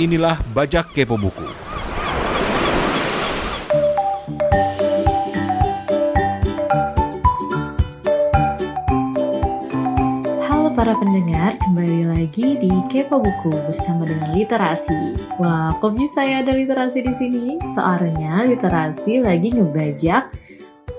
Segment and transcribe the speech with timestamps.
[0.00, 1.44] Inilah Bajak Kepo Buku.
[10.48, 15.12] Halo para pendengar, kembali lagi di Kepo Buku bersama dengan literasi.
[15.36, 17.46] Wah, kok bisa ya ada literasi di sini?
[17.76, 20.32] Soalnya literasi lagi ngebajak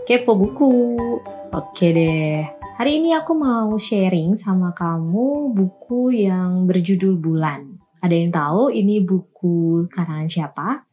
[0.05, 0.73] Kepo Buku.
[1.49, 2.45] Oke deh.
[2.77, 7.82] Hari ini aku mau sharing sama kamu buku yang berjudul Bulan.
[8.03, 10.83] Ada yang tahu ini buku karangan siapa?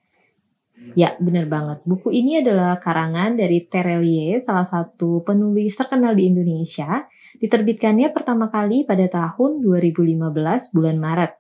[0.95, 1.83] Ya, benar banget.
[1.83, 7.05] Buku ini adalah karangan dari Terelie, salah satu penulis terkenal di Indonesia.
[7.37, 11.33] Diterbitkannya pertama kali pada tahun 2015 bulan Maret.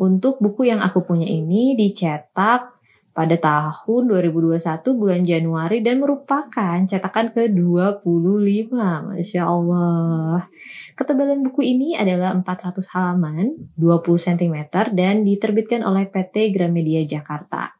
[0.00, 2.79] Untuk buku yang aku punya ini dicetak
[3.20, 8.72] pada tahun 2021 bulan Januari dan merupakan cetakan ke-25.
[8.72, 10.48] Masya Allah.
[10.96, 14.56] Ketebalan buku ini adalah 400 halaman, 20 cm
[14.96, 17.76] dan diterbitkan oleh PT Gramedia Jakarta.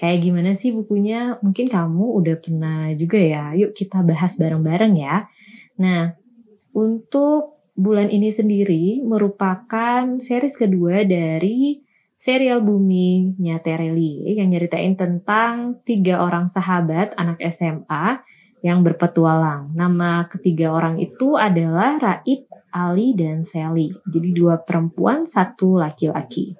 [0.00, 1.36] Kayak gimana sih bukunya?
[1.44, 3.52] Mungkin kamu udah pernah juga ya.
[3.52, 5.28] Yuk kita bahas bareng-bareng ya.
[5.76, 6.16] Nah,
[6.72, 11.83] untuk bulan ini sendiri merupakan series kedua dari
[12.16, 18.22] serial Bumi Tereli yang nyeritain tentang tiga orang sahabat anak SMA
[18.64, 19.76] yang berpetualang.
[19.76, 23.92] Nama ketiga orang itu adalah Raib, Ali, dan Sally.
[24.08, 26.56] Jadi dua perempuan, satu laki-laki.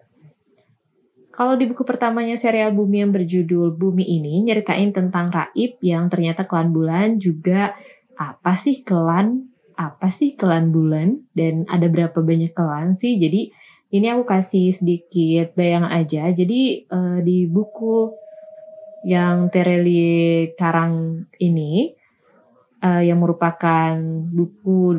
[1.35, 6.47] Kalau di buku pertamanya serial Bumi yang berjudul Bumi ini nyeritain tentang Raib yang ternyata
[6.47, 7.75] klan bulan juga
[8.15, 9.51] apa sih klan?
[9.75, 11.27] Apa sih klan bulan?
[11.35, 13.19] Dan ada berapa banyak klan sih?
[13.19, 13.51] Jadi
[13.95, 16.27] ini aku kasih sedikit bayang aja.
[16.35, 18.11] Jadi uh, di buku
[19.07, 21.95] yang Tereli Karang ini
[22.83, 23.95] uh, yang merupakan
[24.35, 24.99] buku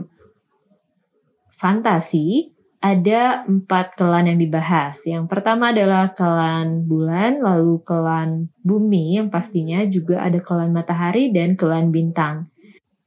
[1.59, 5.01] fantasi ada empat kelan yang dibahas.
[5.09, 11.57] Yang pertama adalah kelan bulan, lalu kelan bumi yang pastinya juga ada kelan matahari dan
[11.57, 12.53] kelan bintang.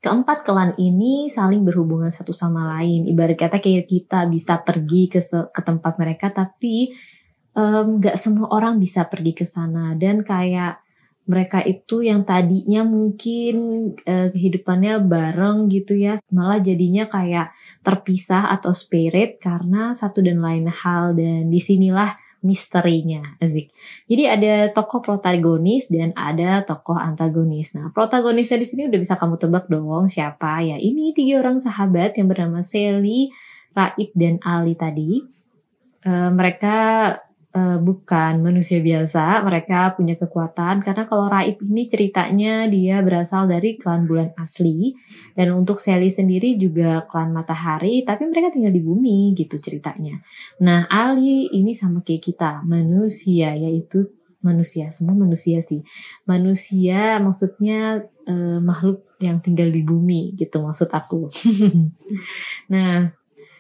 [0.09, 3.05] Keempat kelan ini saling berhubungan satu sama lain.
[3.05, 5.21] Ibarat kata kayak kita bisa pergi ke
[5.53, 6.97] ke tempat mereka, tapi
[7.53, 9.93] nggak um, semua orang bisa pergi ke sana.
[10.01, 10.81] Dan kayak
[11.29, 13.57] mereka itu yang tadinya mungkin
[14.01, 17.53] uh, kehidupannya bareng gitu ya, malah jadinya kayak
[17.85, 21.13] terpisah atau spirit karena satu dan lain hal.
[21.13, 23.75] Dan di sinilah misterinya Azik.
[24.07, 27.75] Jadi ada tokoh protagonis dan ada tokoh antagonis.
[27.75, 30.79] Nah, protagonisnya di sini udah bisa kamu tebak dong siapa ya?
[30.79, 33.35] Ini tiga orang sahabat yang bernama Sally,
[33.75, 35.23] Raib dan Ali tadi.
[36.07, 36.77] Uh, mereka
[37.59, 43.75] uh, bukan manusia biasa, mereka punya kekuatan karena kalau Raib ini ceritanya dia berasal dari
[43.75, 44.95] klan bulan asli
[45.35, 50.23] dan untuk Sally sendiri juga klan matahari, tapi mereka tinggal di bumi gitu ceritanya.
[50.63, 54.07] Nah Ali ini sama kayak kita manusia yaitu
[54.39, 55.83] manusia semua manusia sih
[56.23, 61.27] manusia maksudnya uh, makhluk yang tinggal di bumi gitu maksud aku.
[62.73, 63.11] nah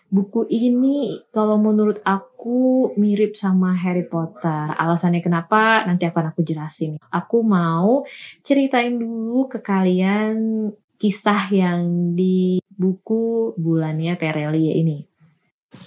[0.09, 4.73] buku ini kalau menurut aku mirip sama Harry Potter.
[4.75, 6.97] Alasannya kenapa nanti akan aku jelasin.
[7.13, 8.09] Aku mau
[8.41, 15.05] ceritain dulu ke kalian kisah yang di buku bulannya Terelia ini.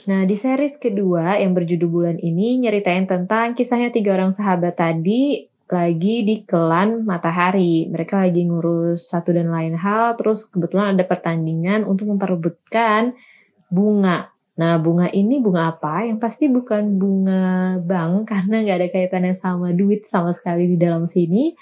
[0.06, 5.50] Nah, di series kedua yang berjudul bulan ini nyeritain tentang kisahnya tiga orang sahabat tadi
[5.72, 7.90] lagi di kelan matahari.
[7.90, 13.18] Mereka lagi ngurus satu dan lain hal, terus kebetulan ada pertandingan untuk memperebutkan
[13.72, 14.28] bunga.
[14.60, 16.04] Nah, bunga ini bunga apa?
[16.04, 21.08] Yang pasti bukan bunga bank karena nggak ada kaitannya sama duit sama sekali di dalam
[21.08, 21.56] sini.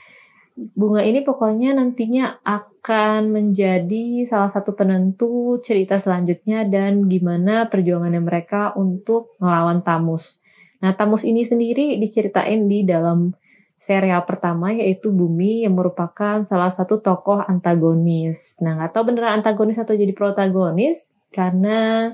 [0.59, 8.75] Bunga ini pokoknya nantinya akan menjadi salah satu penentu cerita selanjutnya dan gimana perjuangannya mereka
[8.75, 10.43] untuk melawan Tamus.
[10.83, 13.31] Nah, Tamus ini sendiri diceritain di dalam
[13.79, 18.59] serial pertama yaitu Bumi yang merupakan salah satu tokoh antagonis.
[18.59, 22.11] Nah, tahu beneran antagonis atau jadi protagonis karena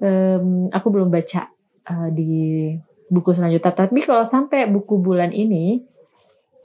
[0.00, 1.52] um, aku belum baca
[1.88, 2.74] uh, di
[3.10, 3.72] buku selanjutnya.
[3.74, 5.82] Tapi kalau sampai buku bulan ini,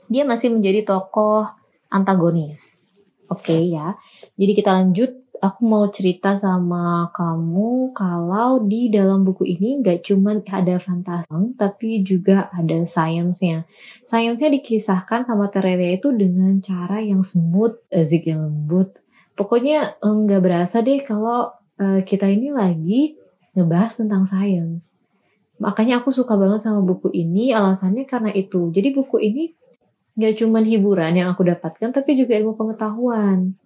[0.06, 1.50] dia masih menjadi tokoh
[1.90, 2.86] antagonis.
[3.26, 3.98] Oke okay, ya.
[4.38, 5.12] Jadi kita lanjut.
[5.36, 12.00] Aku mau cerita sama kamu kalau di dalam buku ini nggak cuma ada fantasi, tapi
[12.00, 13.68] juga ada sainsnya.
[14.08, 18.96] Sainsnya dikisahkan sama Terelia itu dengan cara yang smooth, ezik yang lembut.
[19.36, 23.16] Pokoknya nggak berasa deh kalau uh, kita ini lagi
[23.56, 24.92] ngebahas tentang sains.
[25.56, 28.68] Makanya aku suka banget sama buku ini, alasannya karena itu.
[28.72, 29.56] Jadi buku ini
[30.16, 33.56] gak cuma hiburan yang aku dapatkan, tapi juga ilmu pengetahuan.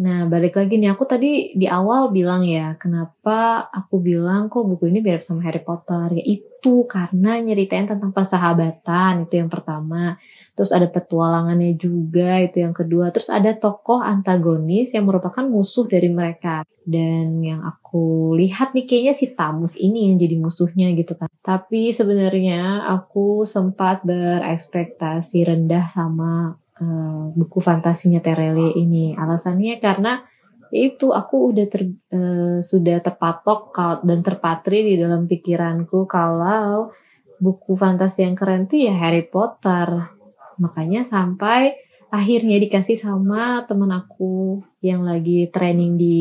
[0.00, 4.88] Nah, balik lagi nih, aku tadi di awal bilang ya, kenapa aku bilang kok buku
[4.88, 6.16] ini mirip sama Harry Potter?
[6.16, 10.16] Ya itu karena nyeritain tentang persahabatan, itu yang pertama.
[10.56, 13.12] Terus ada petualangannya juga, itu yang kedua.
[13.12, 16.64] Terus ada tokoh antagonis yang merupakan musuh dari mereka.
[16.82, 21.28] Dan yang aku lihat nih kayaknya si Tamus ini yang jadi musuhnya gitu kan.
[21.44, 29.14] Tapi sebenarnya aku sempat berekspektasi rendah sama uh, buku fantasinya Terelie ini.
[29.14, 30.26] Alasannya karena
[30.74, 33.70] itu aku udah ter, uh, sudah terpatok
[34.02, 36.90] dan terpatri di dalam pikiranku kalau
[37.38, 40.10] buku fantasi yang keren tuh ya Harry Potter.
[40.58, 41.78] Makanya sampai
[42.10, 46.20] akhirnya dikasih sama temen aku yang lagi training di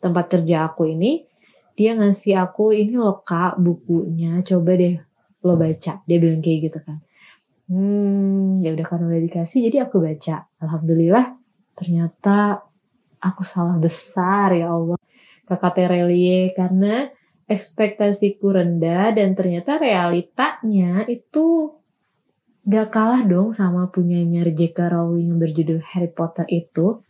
[0.00, 1.28] tempat kerja aku ini.
[1.76, 5.00] Dia ngasih aku ini loh kak bukunya coba deh
[5.40, 6.04] lo baca.
[6.04, 7.00] Dia bilang kayak gitu kan
[7.70, 10.50] hmm ya udah karena udah dikasih jadi aku baca.
[10.58, 11.38] Alhamdulillah
[11.78, 12.66] ternyata
[13.22, 14.98] aku salah besar ya Allah.
[15.46, 17.10] Kakak Terelie karena
[17.50, 21.74] ekspektasiku rendah dan ternyata realitanya itu
[22.62, 24.78] gak kalah dong sama punyanya J.K.
[24.78, 27.02] Rowling yang berjudul Harry Potter itu.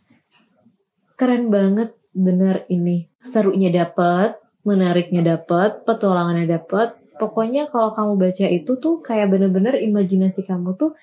[1.20, 3.12] Keren banget bener ini.
[3.20, 10.48] Serunya dapet menariknya dapet petualangannya dapet pokoknya kalau kamu baca itu tuh kayak bener-bener imajinasi
[10.48, 10.96] kamu tuh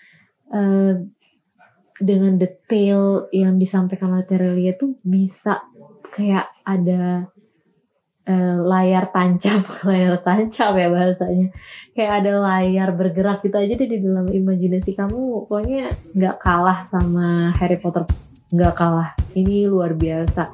[0.49, 0.97] uh,
[1.97, 5.61] dengan detail yang disampaikan oleh Terelia tuh bisa
[6.13, 7.29] kayak ada
[8.27, 11.47] uh, layar tancap, layar tancap ya bahasanya.
[11.95, 15.47] Kayak ada layar bergerak gitu aja deh di dalam imajinasi kamu.
[15.47, 18.05] Pokoknya nggak kalah sama Harry Potter,
[18.53, 19.17] nggak kalah.
[19.33, 20.53] Ini luar biasa.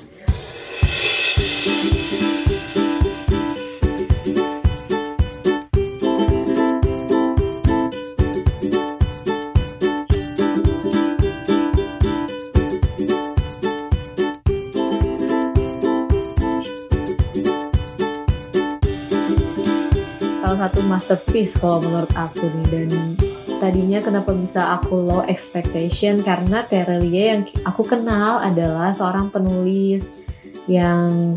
[20.88, 22.68] Masterpiece kalau menurut aku nih.
[22.68, 22.90] Dan
[23.62, 26.20] tadinya kenapa bisa aku low expectation?
[26.20, 30.04] Karena Terelie yang aku kenal adalah seorang penulis
[30.68, 31.36] yang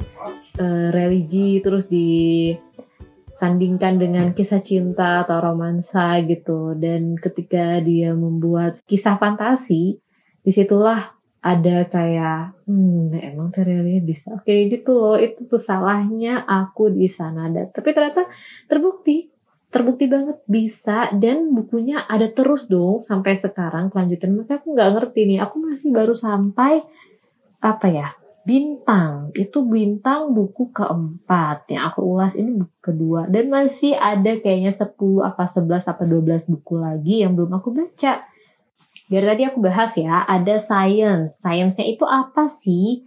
[0.59, 6.75] uh, religi terus disandingkan dengan kisah cinta atau romansa gitu.
[6.79, 9.99] Dan ketika dia membuat kisah fantasi
[10.47, 11.17] di situlah
[11.47, 14.35] ada kayak hmm emang Terelia bisa?
[14.35, 17.47] Oke gitu loh itu tuh salahnya aku di sana.
[17.47, 18.27] Dan tapi ternyata
[18.67, 19.31] terbukti
[19.77, 25.21] terbukti banget bisa dan bukunya ada terus dong sampai sekarang kelanjutan maka aku nggak ngerti
[25.29, 26.81] nih aku masih baru sampai
[27.61, 28.09] apa ya
[28.49, 34.73] bintang itu bintang buku keempat yang aku ulas ini buku kedua dan masih ada kayaknya
[34.73, 38.25] 10 apa 11 apa 12 buku lagi yang belum aku baca
[39.07, 41.39] Biar tadi aku bahas ya, ada science.
[41.39, 43.07] Science-nya itu apa sih?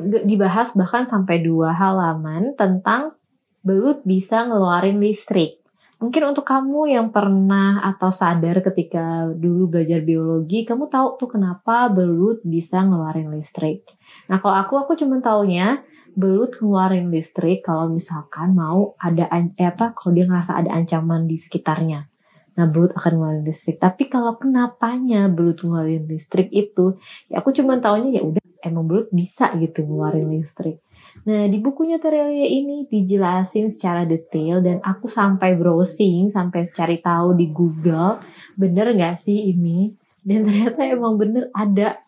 [0.00, 3.12] Dibahas bahkan sampai dua halaman tentang
[3.60, 5.59] belut bisa ngeluarin listrik.
[6.00, 11.92] Mungkin untuk kamu yang pernah atau sadar ketika dulu belajar biologi, kamu tahu tuh kenapa
[11.92, 13.84] belut bisa ngeluarin listrik.
[14.32, 15.84] Nah kalau aku, aku cuma taunya
[16.16, 21.36] belut ngeluarin listrik kalau misalkan mau ada eh, apa kalau dia ngerasa ada ancaman di
[21.36, 22.08] sekitarnya.
[22.56, 23.76] Nah, belut akan ngeluarin listrik.
[23.76, 26.96] Tapi kalau kenapanya belut ngeluarin listrik itu,
[27.28, 30.80] ya aku cuma tahunya ya udah emang belut bisa gitu ngeluarin listrik.
[31.26, 37.36] Nah, di bukunya Terelia ini dijelasin secara detail dan aku sampai browsing, sampai cari tahu
[37.36, 38.20] di Google,
[38.56, 39.92] bener nggak sih ini?
[40.20, 42.00] Dan ternyata emang bener ada.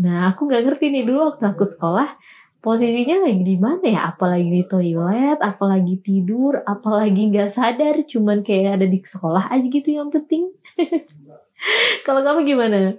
[0.00, 2.08] Nah, aku nggak ngerti nih dulu waktu aku sekolah,
[2.64, 8.80] posisinya lagi di mana ya apalagi di toilet apalagi tidur apalagi nggak sadar cuman kayak
[8.80, 10.48] ada di sekolah aja gitu yang penting
[12.08, 12.96] kalau kamu gimana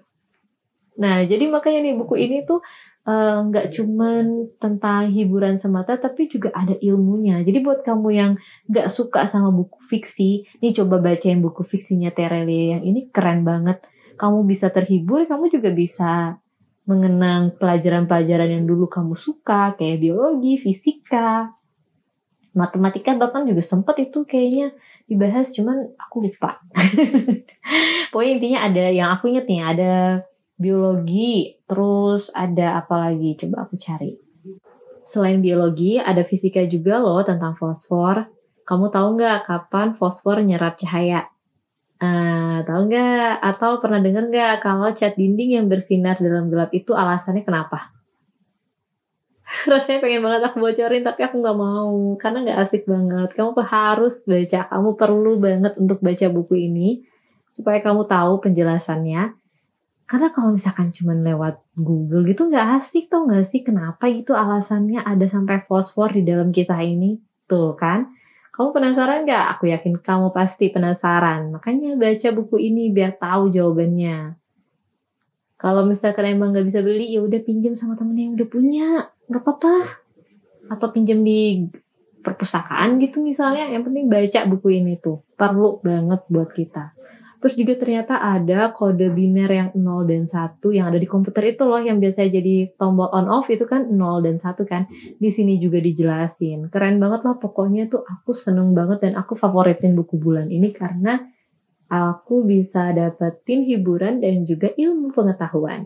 [0.94, 2.62] nah jadi makanya nih buku ini tuh
[3.06, 7.46] nggak uh, cuman tentang hiburan semata tapi juga ada ilmunya.
[7.46, 8.32] Jadi buat kamu yang
[8.66, 13.86] nggak suka sama buku fiksi nih coba bacain buku fiksinya Terelie yang ini keren banget.
[14.18, 16.42] Kamu bisa terhibur kamu juga bisa
[16.90, 21.54] mengenang pelajaran-pelajaran yang dulu kamu suka kayak biologi, fisika,
[22.56, 24.74] matematika bahkan juga sempet itu kayaknya
[25.06, 26.62] dibahas cuman aku lupa.
[28.10, 29.94] Pokoknya intinya ada yang aku inget nih ada
[30.58, 33.38] biologi, terus ada apa lagi?
[33.38, 34.16] Coba aku cari.
[35.06, 38.26] Selain biologi, ada fisika juga loh tentang fosfor.
[38.66, 41.30] Kamu tahu nggak kapan fosfor nyerap cahaya?
[42.02, 46.92] Uh, tahu nggak atau pernah dengar nggak kalau cat dinding yang bersinar dalam gelap itu
[46.92, 47.94] alasannya kenapa?
[49.70, 53.30] Rasanya pengen banget aku bocorin tapi aku nggak mau karena nggak asik banget.
[53.38, 57.06] Kamu harus baca, kamu perlu banget untuk baca buku ini
[57.54, 59.45] supaya kamu tahu penjelasannya.
[60.06, 63.66] Karena kalau misalkan cuma lewat Google gitu nggak asik tuh nggak sih?
[63.66, 67.18] Kenapa gitu alasannya ada sampai fosfor di dalam kisah ini?
[67.50, 68.14] Tuh kan?
[68.56, 69.46] Kamu penasaran nggak?
[69.58, 71.52] Aku yakin kamu pasti penasaran.
[71.52, 74.40] Makanya baca buku ini biar tahu jawabannya.
[75.60, 78.88] Kalau misalkan emang nggak bisa beli, ya udah pinjam sama temen yang udah punya,
[79.28, 79.76] nggak apa-apa.
[80.72, 81.68] Atau pinjam di
[82.24, 83.68] perpustakaan gitu misalnya.
[83.68, 86.95] Yang penting baca buku ini tuh, perlu banget buat kita.
[87.46, 91.62] Terus juga ternyata ada kode biner yang 0 dan 1 yang ada di komputer itu
[91.62, 94.90] loh yang biasa jadi tombol on off itu kan 0 dan 1 kan.
[95.22, 96.74] Di sini juga dijelasin.
[96.74, 101.22] Keren banget lah pokoknya tuh aku seneng banget dan aku favoritin buku bulan ini karena
[101.86, 105.86] aku bisa dapetin hiburan dan juga ilmu pengetahuan.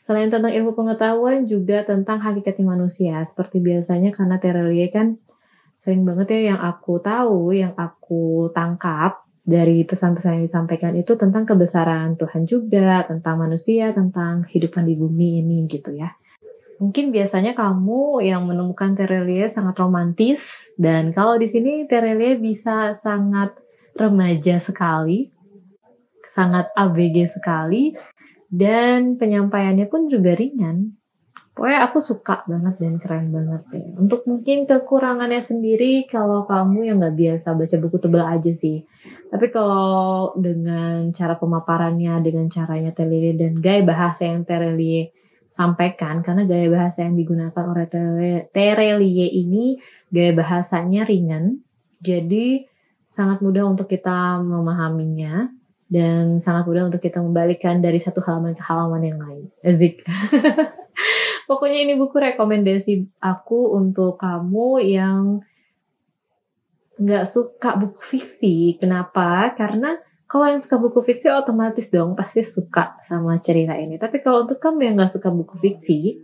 [0.00, 3.20] Selain tentang ilmu pengetahuan juga tentang hakikatnya manusia.
[3.28, 5.20] Seperti biasanya karena Terelie kan
[5.76, 11.44] sering banget ya yang aku tahu, yang aku tangkap dari pesan-pesan yang disampaikan itu tentang
[11.44, 16.16] kebesaran Tuhan juga, tentang manusia, tentang kehidupan di bumi ini gitu ya.
[16.80, 23.54] Mungkin biasanya kamu yang menemukan Terelie sangat romantis dan kalau di sini Terelie bisa sangat
[23.94, 25.30] remaja sekali,
[26.26, 27.94] sangat ABG sekali
[28.50, 30.98] dan penyampaiannya pun juga ringan.
[31.54, 33.86] Pokoknya aku suka banget dan keren banget ya.
[33.94, 38.82] Untuk mungkin kekurangannya sendiri kalau kamu yang nggak biasa baca buku tebal aja sih.
[39.30, 45.14] Tapi kalau dengan cara pemaparannya, dengan caranya Terelie dan gaya bahasa yang Terelie
[45.46, 47.86] sampaikan, karena gaya bahasa yang digunakan oleh
[48.50, 49.78] Terelie ini
[50.10, 51.62] gaya bahasanya ringan,
[52.02, 52.66] jadi
[53.06, 55.54] sangat mudah untuk kita memahaminya
[55.86, 59.44] dan sangat mudah untuk kita membalikkan dari satu halaman ke halaman yang lain.
[59.62, 60.02] Ezik.
[61.44, 65.44] Pokoknya ini buku rekomendasi aku untuk kamu yang
[66.98, 68.78] nggak suka buku fiksi.
[68.78, 69.52] Kenapa?
[69.58, 74.00] Karena kalau yang suka buku fiksi otomatis dong pasti suka sama cerita ini.
[74.00, 76.18] Tapi kalau untuk kamu yang nggak suka buku fiksi,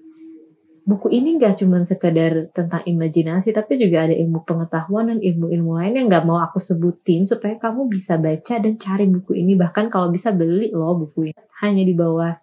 [0.88, 5.94] buku ini nggak cuma sekedar tentang imajinasi, tapi juga ada ilmu pengetahuan dan ilmu-ilmu lain
[5.94, 9.54] yang nggak mau aku sebutin supaya kamu bisa baca dan cari buku ini.
[9.54, 11.40] Bahkan kalau bisa beli loh buku ini.
[11.62, 12.34] Hanya di bawah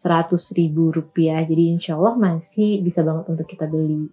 [0.00, 1.44] 100 ribu rupiah.
[1.44, 4.08] Jadi insya Allah masih bisa banget untuk kita beli.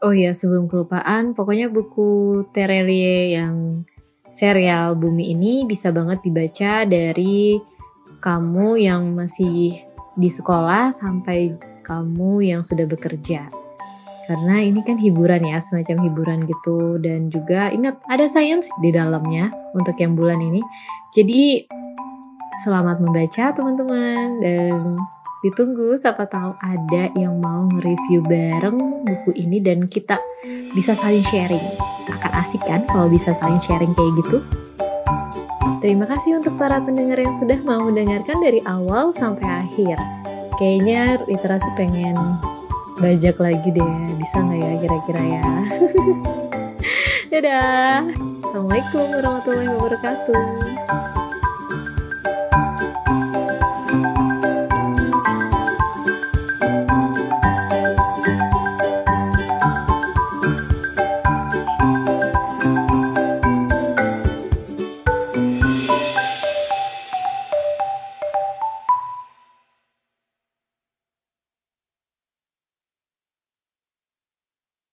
[0.00, 3.84] Oh iya sebelum kelupaan, pokoknya buku Terelie yang
[4.32, 7.56] serial Bumi ini bisa banget dibaca dari
[8.20, 9.76] kamu yang masih
[10.16, 11.52] di sekolah sampai
[11.84, 13.48] kamu yang sudah bekerja.
[14.26, 16.98] Karena ini kan hiburan ya, semacam hiburan gitu.
[16.98, 20.58] Dan juga ingat ada sains di dalamnya untuk yang bulan ini.
[21.14, 21.62] Jadi
[22.64, 24.96] selamat membaca teman-teman dan
[25.44, 30.16] ditunggu siapa tahu ada yang mau nge-review bareng buku ini dan kita
[30.72, 31.62] bisa saling sharing.
[32.08, 34.38] Akan asik kan kalau bisa saling sharing kayak gitu?
[35.84, 40.00] Terima kasih untuk para pendengar yang sudah mau mendengarkan dari awal sampai akhir.
[40.56, 42.16] Kayaknya literasi pengen
[42.96, 45.44] bajak lagi deh, bisa nggak ya kira-kira ya?
[47.36, 48.08] Dadah!
[48.40, 51.25] Assalamualaikum warahmatullahi wabarakatuh.